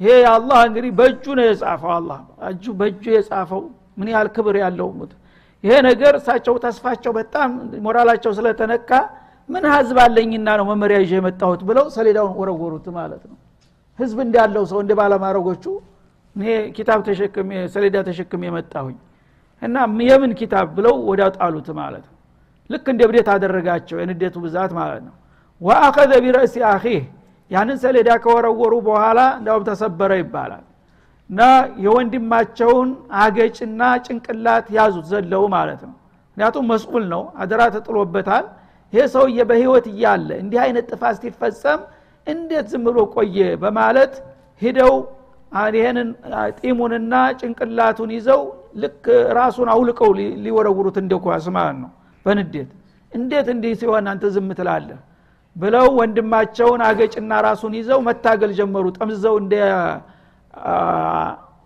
[0.00, 2.10] ይሄ አላህ እንግዲህ በእጁ ነው የጻፈው አላ
[2.48, 3.62] እጁ በእጁ የጻፈው
[3.96, 4.88] ምን ያህል ክብር ያለው
[5.64, 7.50] ይሄ ነገር እሳቸው ተስፋቸው በጣም
[7.86, 8.90] ሞራላቸው ስለተነካ
[9.48, 13.36] ምን ህዝብ አለኝና ነው መመሪያ ይዤ የመጣሁት ብለው ሰሌዳውን ወረወሩት ማለት ነው።
[13.98, 15.64] ህዝብ እንዳለው ሰው እንደ ባለማረጎቹ
[16.36, 16.44] እኔ
[16.76, 18.96] ኪታብ ተሸክሜ ሰሌዳ ተሸክሜ የመጣሁኝ
[19.62, 19.76] እና
[20.08, 22.16] የምን ኪታብ ብለው ወዲያው ጣሉት ማለት ነው።
[22.70, 25.14] ልክ እንደ ብዴት አደረጋቸው የንዴቱ ብዛት ማለት ነው።
[25.60, 27.00] ወአኸዘ ቢረእሲ አኺህ
[27.50, 30.64] ያንን ሰሌዳ ከወረወሩ በኋላ እንዳውም ተሰበረ ይባላል።
[31.30, 31.40] እና
[31.84, 32.88] የወንድማቸውን
[33.22, 35.94] አገጭና ጭንቅላት ያዙት ዘለው ማለት ነው።
[36.30, 38.44] ምክንያቱም መስኡል ነው አደራ ተጥሎበታል።
[38.92, 41.80] ይሄ ሰውዬ በህይወት እያለ እንዲህ አይነት ጥፋት ሲፈጸም
[42.26, 44.14] እንዴት ዝም ብሎ ቆየ በማለት
[44.62, 44.94] ሂደው
[45.74, 46.08] ይህንን
[46.58, 48.42] ጢሙንና ጭንቅላቱን ይዘው
[48.82, 49.04] ልክ
[49.38, 50.10] ራሱን አውልቀው
[50.44, 51.90] ሊወረውሩት እንደ ኳስ ማለት ነው።
[52.26, 52.70] በንዴት
[53.12, 54.98] እንዴት እንዲህ ሲሆን አንተ ዝም ትላለህ
[55.56, 59.54] ብለው ወንድማቸውን አገጭና ራሱን ይዘው መታገል ጀመሩ። ጠምዘው እንደ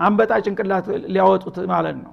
[0.01, 2.13] አንበጣ ጭንቅላት ሊያወጡት ማለት ነው።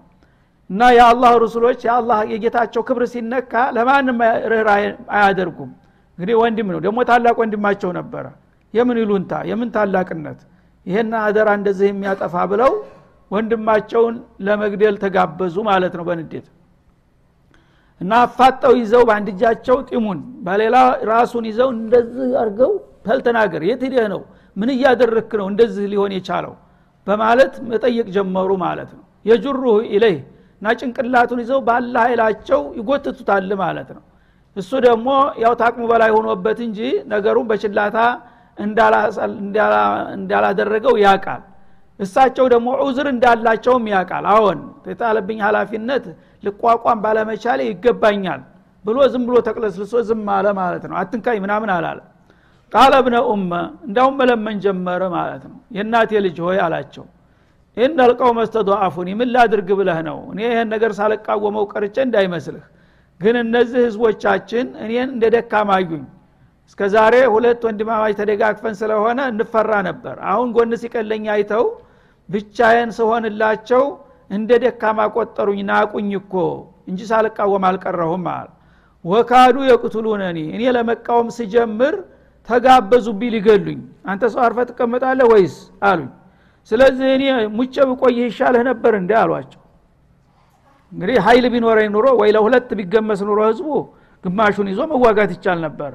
[0.69, 4.19] እና የአላህ ሩሱሎች የአላህ የጌታቸው ክብር ሲነካ ለማንም
[4.51, 4.83] ርኅራኄ
[5.15, 5.71] አያደርጉም።
[6.17, 8.25] እንግዲህ ወንድም ነው። ደግሞ ታላቅ ወንድማቸው ነበረ።
[8.73, 9.31] የምን ይሉንታ?
[9.49, 10.39] የምን ታላቅነት?
[10.85, 12.71] ይሄን አደራ እንደዚህ የሚያጠፋ ብለው
[13.31, 16.47] ወንድማቸውን ለመግደል ተጋበዙ ማለት ነው በንዴት
[18.01, 20.75] እና አፋጠው ይዘው በአንድ እጃቸው ጢሙን በሌላ
[21.11, 22.71] ራሱን ይዘው እንደዚህ አርገው
[23.07, 24.21] ተልተናገር የት ሂደህ ነው?
[24.57, 26.53] ምን እያደረክ ነው እንደዚህ ሊሆን የቻለው?
[27.07, 30.19] በማለት መጠየቅ ጀመሩ ማለት ነው። የጅሩህ ኢለይህ
[30.61, 34.03] እና ጭንቅላቱን ይዘው ባለ ኃይላቸው ይጎትቱታል ማለት ነው።
[34.55, 35.07] እሱ ደግሞ
[35.43, 36.79] ያው ታቅሙ በላይ ሆኖበት እንጂ
[37.13, 37.97] ነገሩን በችላታ
[40.15, 41.41] እንዳላደረገው ያቃል
[41.99, 44.59] እሳቸው ደግሞ ዑዝር እንዳላቸውም ያቃል አዎን
[44.91, 46.05] የጣለብኝ ሀላፊነት
[46.43, 48.41] ልቋቋም ባለመቻሌ ይገባኛል
[48.85, 51.99] ብሎ ዝም ብሎ ተቅለስልሶ ዝም አለ ማለት ነው። አትንካኝ ምናምን አላለ።
[52.73, 53.51] ቃለ ብነ ኡመ
[53.87, 57.05] እንዳውም መለመን ጀመረ ማለት ነው። የእናቴ ልጅ ሆይ አላቸው።
[57.77, 60.17] ኢነ ልቀውመ ስተضአፉኒ ምን ላድርግ ብለህ ነው?
[60.31, 62.65] እኔ ይህን ነገር ሳልቃወመው ቀርቼ እንዳይመስልህ።
[63.21, 66.03] ግን እነዚህ ህዝቦቻችን እኔን እንደ ደካማ አዩኝ።
[66.69, 71.65] እስከ ዛሬ ሁለት ወንድማማች ተደጋግፈን ስለሆነ እንፈራ ነበር። አሁን ጎን ሲቀለኝ አይተው
[72.29, 73.83] ብቻዬን ስሆንላቸው
[74.31, 76.33] እንደ ደካማ ቆጠሩኝ ናቁኝ እኮ
[76.89, 78.47] እንጂ ሳልቃወም አልቀረሁም አለ።
[79.05, 81.95] ወካዱ የቅቱሉነኒ እኔ ለመቃወም ስጀምር
[82.49, 85.55] ተጋበዙብኝ ሊገሉኝ። አንተ ሰው አርፈ ትቀመጣለህ ወይስ?
[85.83, 86.09] አሉኝ።
[86.71, 87.23] ስለዚህ እኔ
[87.57, 89.61] ሙቼ ብቆይህ ይሻልህ ነበር እንደ አሏቸው።
[90.91, 93.67] እንግዲህ ሀይል ቢኖረኝ ኑሮ ወይ ለሁለት ቢገመስ ኑሮ ህዝቡ
[94.23, 95.93] ግማሹን ይዞ መዋጋት ይቻል ነበረ።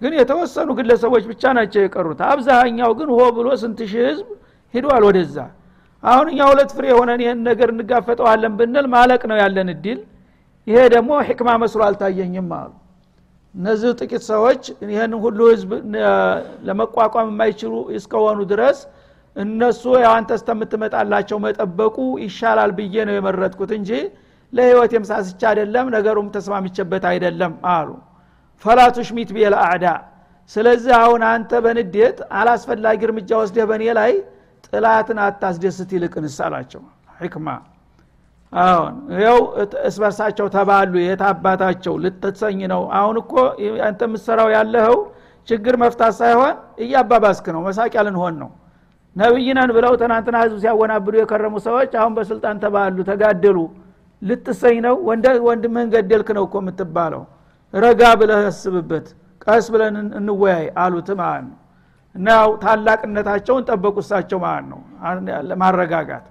[0.00, 4.26] ግን የተወሰኑ ግለሰቦች ብቻ ናቸው የቀሩት። አብዛኛው ግን ሆ ብሎ ስንት ሺህ ህዝብ
[4.74, 5.36] ሂዷል ወደዛ
[6.04, 10.00] አሁን እኛ ሁለት ፍሬ የሆነን ይህን ነገር እንጋፈጠዋለን ብንል ማለቅ ነው ያለን እድል።
[10.66, 12.72] ይሄ ደግሞ ሕክማ መስሎ አልታየኝም አሉ።
[13.54, 15.70] እነዚህ ጥቂት ሰዎች ይህን ሁሉ ህዝብ
[16.68, 18.78] ለመቋቋም የማይችሉ እስከሆኑ ድረስ
[19.36, 23.90] እነሱ አንተ እስተምትመጣላቸው መጠበቁ ይሻላል ብዬ ነው የመረጥኩት እንጂ
[24.52, 27.88] ለህይወት የምሳስቻ አይደለም ነገሩም ተስማሚቸበት አይደለም አሉ።
[28.64, 29.86] ፈላቱሽ ሚት ቤል አዕዳ።
[30.52, 34.12] ስለዚህ አሁን አንተ በንዴት አላስፈላጊ እርምጃ ወስደህ በእኔ ላይ
[34.66, 36.82] ጥላትን አታስደስት ይልቅንስ አላቸው።
[37.20, 37.48] ሕክማ።
[38.52, 39.38] አሁን ያው
[39.88, 41.94] እስበርሳቸው ተባሉ። የት አባታቸው?
[42.04, 43.32] ልትሰኝ ነው። አሁን እኮ
[43.86, 44.96] አንተ የምትሰራው ያለኸው
[45.48, 48.50] ችግር መፍታት ሳይሆን እያባባስክ ነው። መሳቂያ ልንሆን ነው።
[49.16, 53.58] ነብይነን ብለው ትናንትና ህዝብ ሲያወናብዱ የከረሙ ሰዎች አሁን በስልጣን ተባሉ ተጋደሉ።
[54.22, 54.94] ልትሰኝ ነው?
[55.46, 57.22] ወንድምህን ገደልክ ነው እኮ የምትባለው።
[57.74, 59.06] ረጋ ብለህ አስብበት።
[59.46, 61.58] ቀስ ብለን እንወያይ አሉት። ማለት ነው
[62.14, 62.28] እና
[62.62, 64.80] ታላቅነታቸውን ጠበቁ። እሳቸው ማለት ነው?
[65.50, 66.26] ለማረጋጋት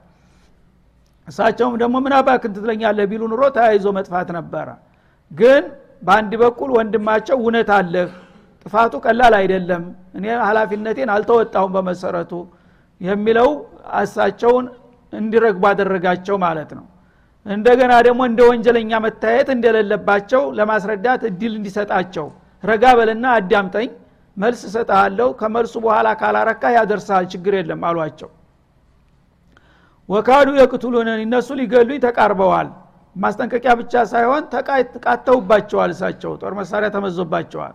[1.28, 4.68] እሳቸውም ደግሞ ምን አባክን ትትለኛለህ ቢሉ ኑሮ ተያይዞ መጥፋት ነበረ።
[5.32, 5.64] ግን
[6.04, 8.10] በአንድ በኩል ወንድማቸው እውነት አለህ
[8.66, 9.84] ጥፋቱ ቀላል አይደለም
[10.18, 12.32] እኔ ሀላፊነቴን አልተወጣሁም በመሰረቱ
[13.02, 13.50] የሚለው
[14.02, 14.66] እሳቸውን
[15.14, 16.86] እንዲረግቡ አደረጋቸው ማለት ነው።
[17.46, 22.28] እንደገና ደግሞ እንደ ወንጀለኛ መታየት እንደሌለባቸው ለማስረዳት እድል እንዲሰጣቸው
[22.64, 23.90] ረጋ በልና አዳምጠኝ
[24.38, 28.30] መልስ እሰጠሃለሁ ከመልሱ በኋላ ካላረካ ያደርሳል ችግር የለም አሏቸው።
[30.10, 32.70] ወካዱ የቅቱሉንን እነሱ ሊገሉኝ ተቃርበዋል።
[33.16, 34.44] ማስጠንቀቂያ ብቻ ሳይሆን
[34.96, 37.74] ተቃተውባቸዋል እሳቸው ጦር መሳሪያ ተመዞባቸዋል።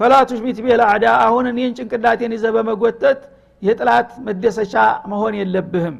[0.00, 3.20] ፈላቱሽ ቢት አዳ አሁን እኔን ጭንቅላቴን ይዘ በመጎተት
[3.62, 4.74] የጥላት መደሰቻ
[5.10, 5.96] መሆን የለብህም።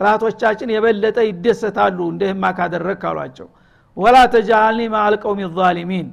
[0.00, 3.48] ጥላቶቻችን የበለጠ ይደሰታሉ እንደህማ ካደረግ ካሏቸው
[3.96, 6.06] ወላ ተጃአልኒ ማአልቀውም ዛሊሚን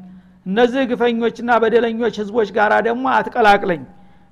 [0.45, 3.81] እነዚህ ግፈኞችና በደለኞች ህዝቦች ጋር ደግሞ አትቀላቅለኝ።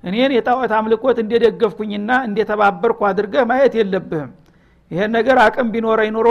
[0.04, 4.30] እኔን የጣዖት አምልኮት እንደደገፍኩኝና እንደተባበርኩ አድርገህ ማየት የለብህም።
[4.90, 6.28] ይሄን ነገር አቅም ቢኖረኝ ኑሮ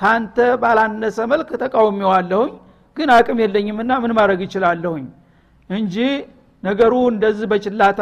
[0.00, 2.52] ታንተ ባላነሰ መልክ ተቃውሜዋለሁኝ
[2.96, 5.04] ግን አቅም የለኝምና ምን ማድረግ ይችላለሁኝ
[5.70, 5.96] እንጂ
[6.62, 8.00] ነገሩ እንደዚህ በችላታ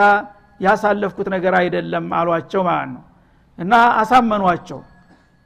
[0.60, 3.02] ያሳለፍኩት ነገር አይደለም አሏቸው ማለት ነው።
[3.58, 4.80] እና አሳመኗቸው።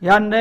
[0.02, 0.34] ያነ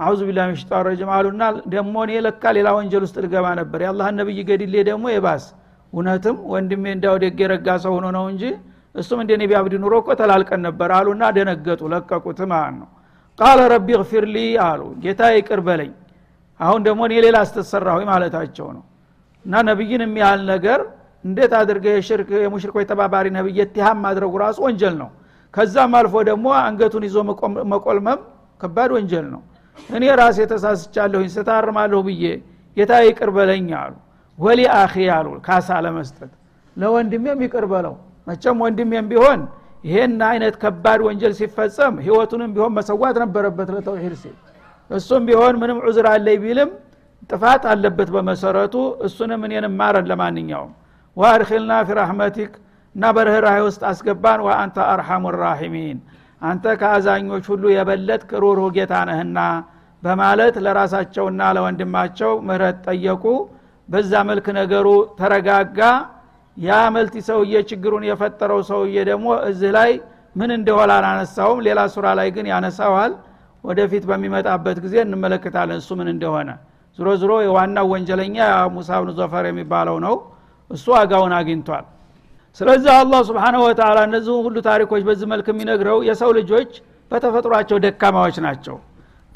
[0.00, 4.38] አውዙ ቢላ ሚሽጣ ረጅም አሉና ደሞ እኔ ለካ ሌላ ወንጀል ውስጥ ልገባ ነበር። የአላህን ነብይ
[4.50, 5.44] ገድሌ ደግሞ የባስ
[5.92, 8.42] እውነትም ወንድሜ እንዳው የረጋ ሰው ሆኖ ነው እንጂ
[8.94, 12.88] እሱም እንደ ነቢ አብዲ ኑሮ እኮ ተላልቀን ነበር አሉና ደነገጡ ለቀቁት ማለት ነው።
[13.38, 14.24] ቃለ ረቢ ግፊር
[14.64, 15.92] አሉ። ጌታ ይቅር በለኝ።
[16.60, 18.82] አሁን ደግሞ እኔ ሌላ አስተሰራሁኝ ማለታቸው ነው።
[19.44, 20.80] እና ነቢይን የሚያህል ነገር
[21.24, 25.08] እንዴት አድርገ የሽርክ የሙሽሪኮች ተባባሪ ነብይ የትሃም ማድረጉ ራሱ ወንጀል ነው።
[25.54, 27.16] ከዛም አልፎ ደግሞ አንገቱን ይዞ
[27.72, 28.20] መቆልመም
[28.60, 29.40] ከባድ ወንጀል ነው
[29.78, 32.24] እኔ ራሴ ተሳስቻለሁኝ ስታርማለሁ ብዬ
[32.76, 33.94] ጌታ ይቅር በለኝ አሉ።
[34.38, 36.30] ወሊ አኺ አሉ ካሳ ለመስጠት።
[36.76, 37.94] ለወንድሜም ይቅር በለው።
[38.26, 39.40] መቸም ወንድሜም ቢሆን
[39.84, 44.36] ይሄን አይነት ከባድ ወንጀል ሲፈጸም ህይወቱንም ቢሆን መሰዋት ነበረበት ለተውሂድ ሲል።
[44.90, 46.70] እሱም ቢሆን ምንም ዑዝር አለኝ ቢልም
[47.30, 48.74] ጥፋት አለበት በመሰረቱ
[49.06, 50.72] እሱንም እኔንም ማረን ለማንኛውም።
[51.16, 52.52] ወአድኪልና ፊ ረሕመቲክ
[52.94, 55.98] እና በርህራሄ ውስጥ አስገባን። ወአንተ አርሐሙ ራሒሚን
[56.42, 59.38] አንተ ከአዛኞች ሁሉ የበለጥ ሩሩህ ጌታ ነህና
[60.02, 63.24] በማለት ለራሳቸውና ለወንድማቸው ምህረት ጠየቁ።
[63.88, 64.86] በዛ መልክ ነገሩ
[65.18, 65.78] ተረጋጋ።
[66.56, 69.90] ያ መልቲ ሰውዬ ችግሩን የፈጠረው ሰውዬ ደግሞ እዚህ ላይ
[70.36, 73.12] ምን እንደሆነ አላነሳውም። ሌላ ሱራ ላይ ግን ያነሳዋል።
[73.64, 76.50] ወደፊት በሚመጣበት ጊዜ እንመለከታለን እሱ ምን እንደሆነ።
[76.98, 78.36] ዝሮ ዝሮ የዋናው ወንጀለኛ
[78.74, 80.14] ሙሳ ብን ዞፈር የሚባለው ነው።
[80.70, 81.84] እሱ አጋውን አግኝቷል
[82.58, 86.70] ስለዚህ አላህ ስብሓንሁ ወተላ እነዚህ ሁሉ ታሪኮች በዚህ መልክ የሚነግረው የሰው ልጆች
[87.10, 88.76] በተፈጥሯቸው ደካማዎች ናቸው።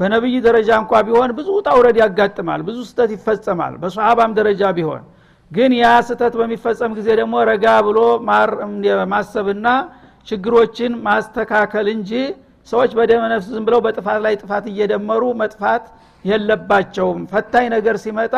[0.01, 5.03] በነቢይ ደረጃ እንኳ ቢሆን ብዙ ጣውረድ ያጋጥማል ብዙ ስተት ይፈጸማል በሰሃባም ደረጃ ቢሆን።
[5.51, 7.99] ግን ያ ስተት በሚፈጸም ጊዜ ደግሞ ረጋ ብሎ
[9.13, 9.67] ማሰብና
[10.29, 12.11] ችግሮችን ማስተካከል እንጂ
[12.69, 15.85] ሰዎች በደመ ነፍስ ዝም ብለው በጥፋት ላይ ጥፋት እየደመሩ መጥፋት
[16.25, 18.35] የለባቸውም። ፈታኝ ነገር ሲመጣ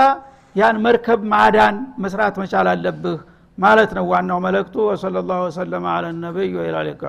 [0.56, 3.18] ያን መርከብ ማዳን መስራት መቻል አለብህ
[3.57, 7.03] ማለት ነው ዋናው መልእክቱ ወሰለ ላሁ ወሰለማ አለ ነቢይ ወኢላ ሊቃ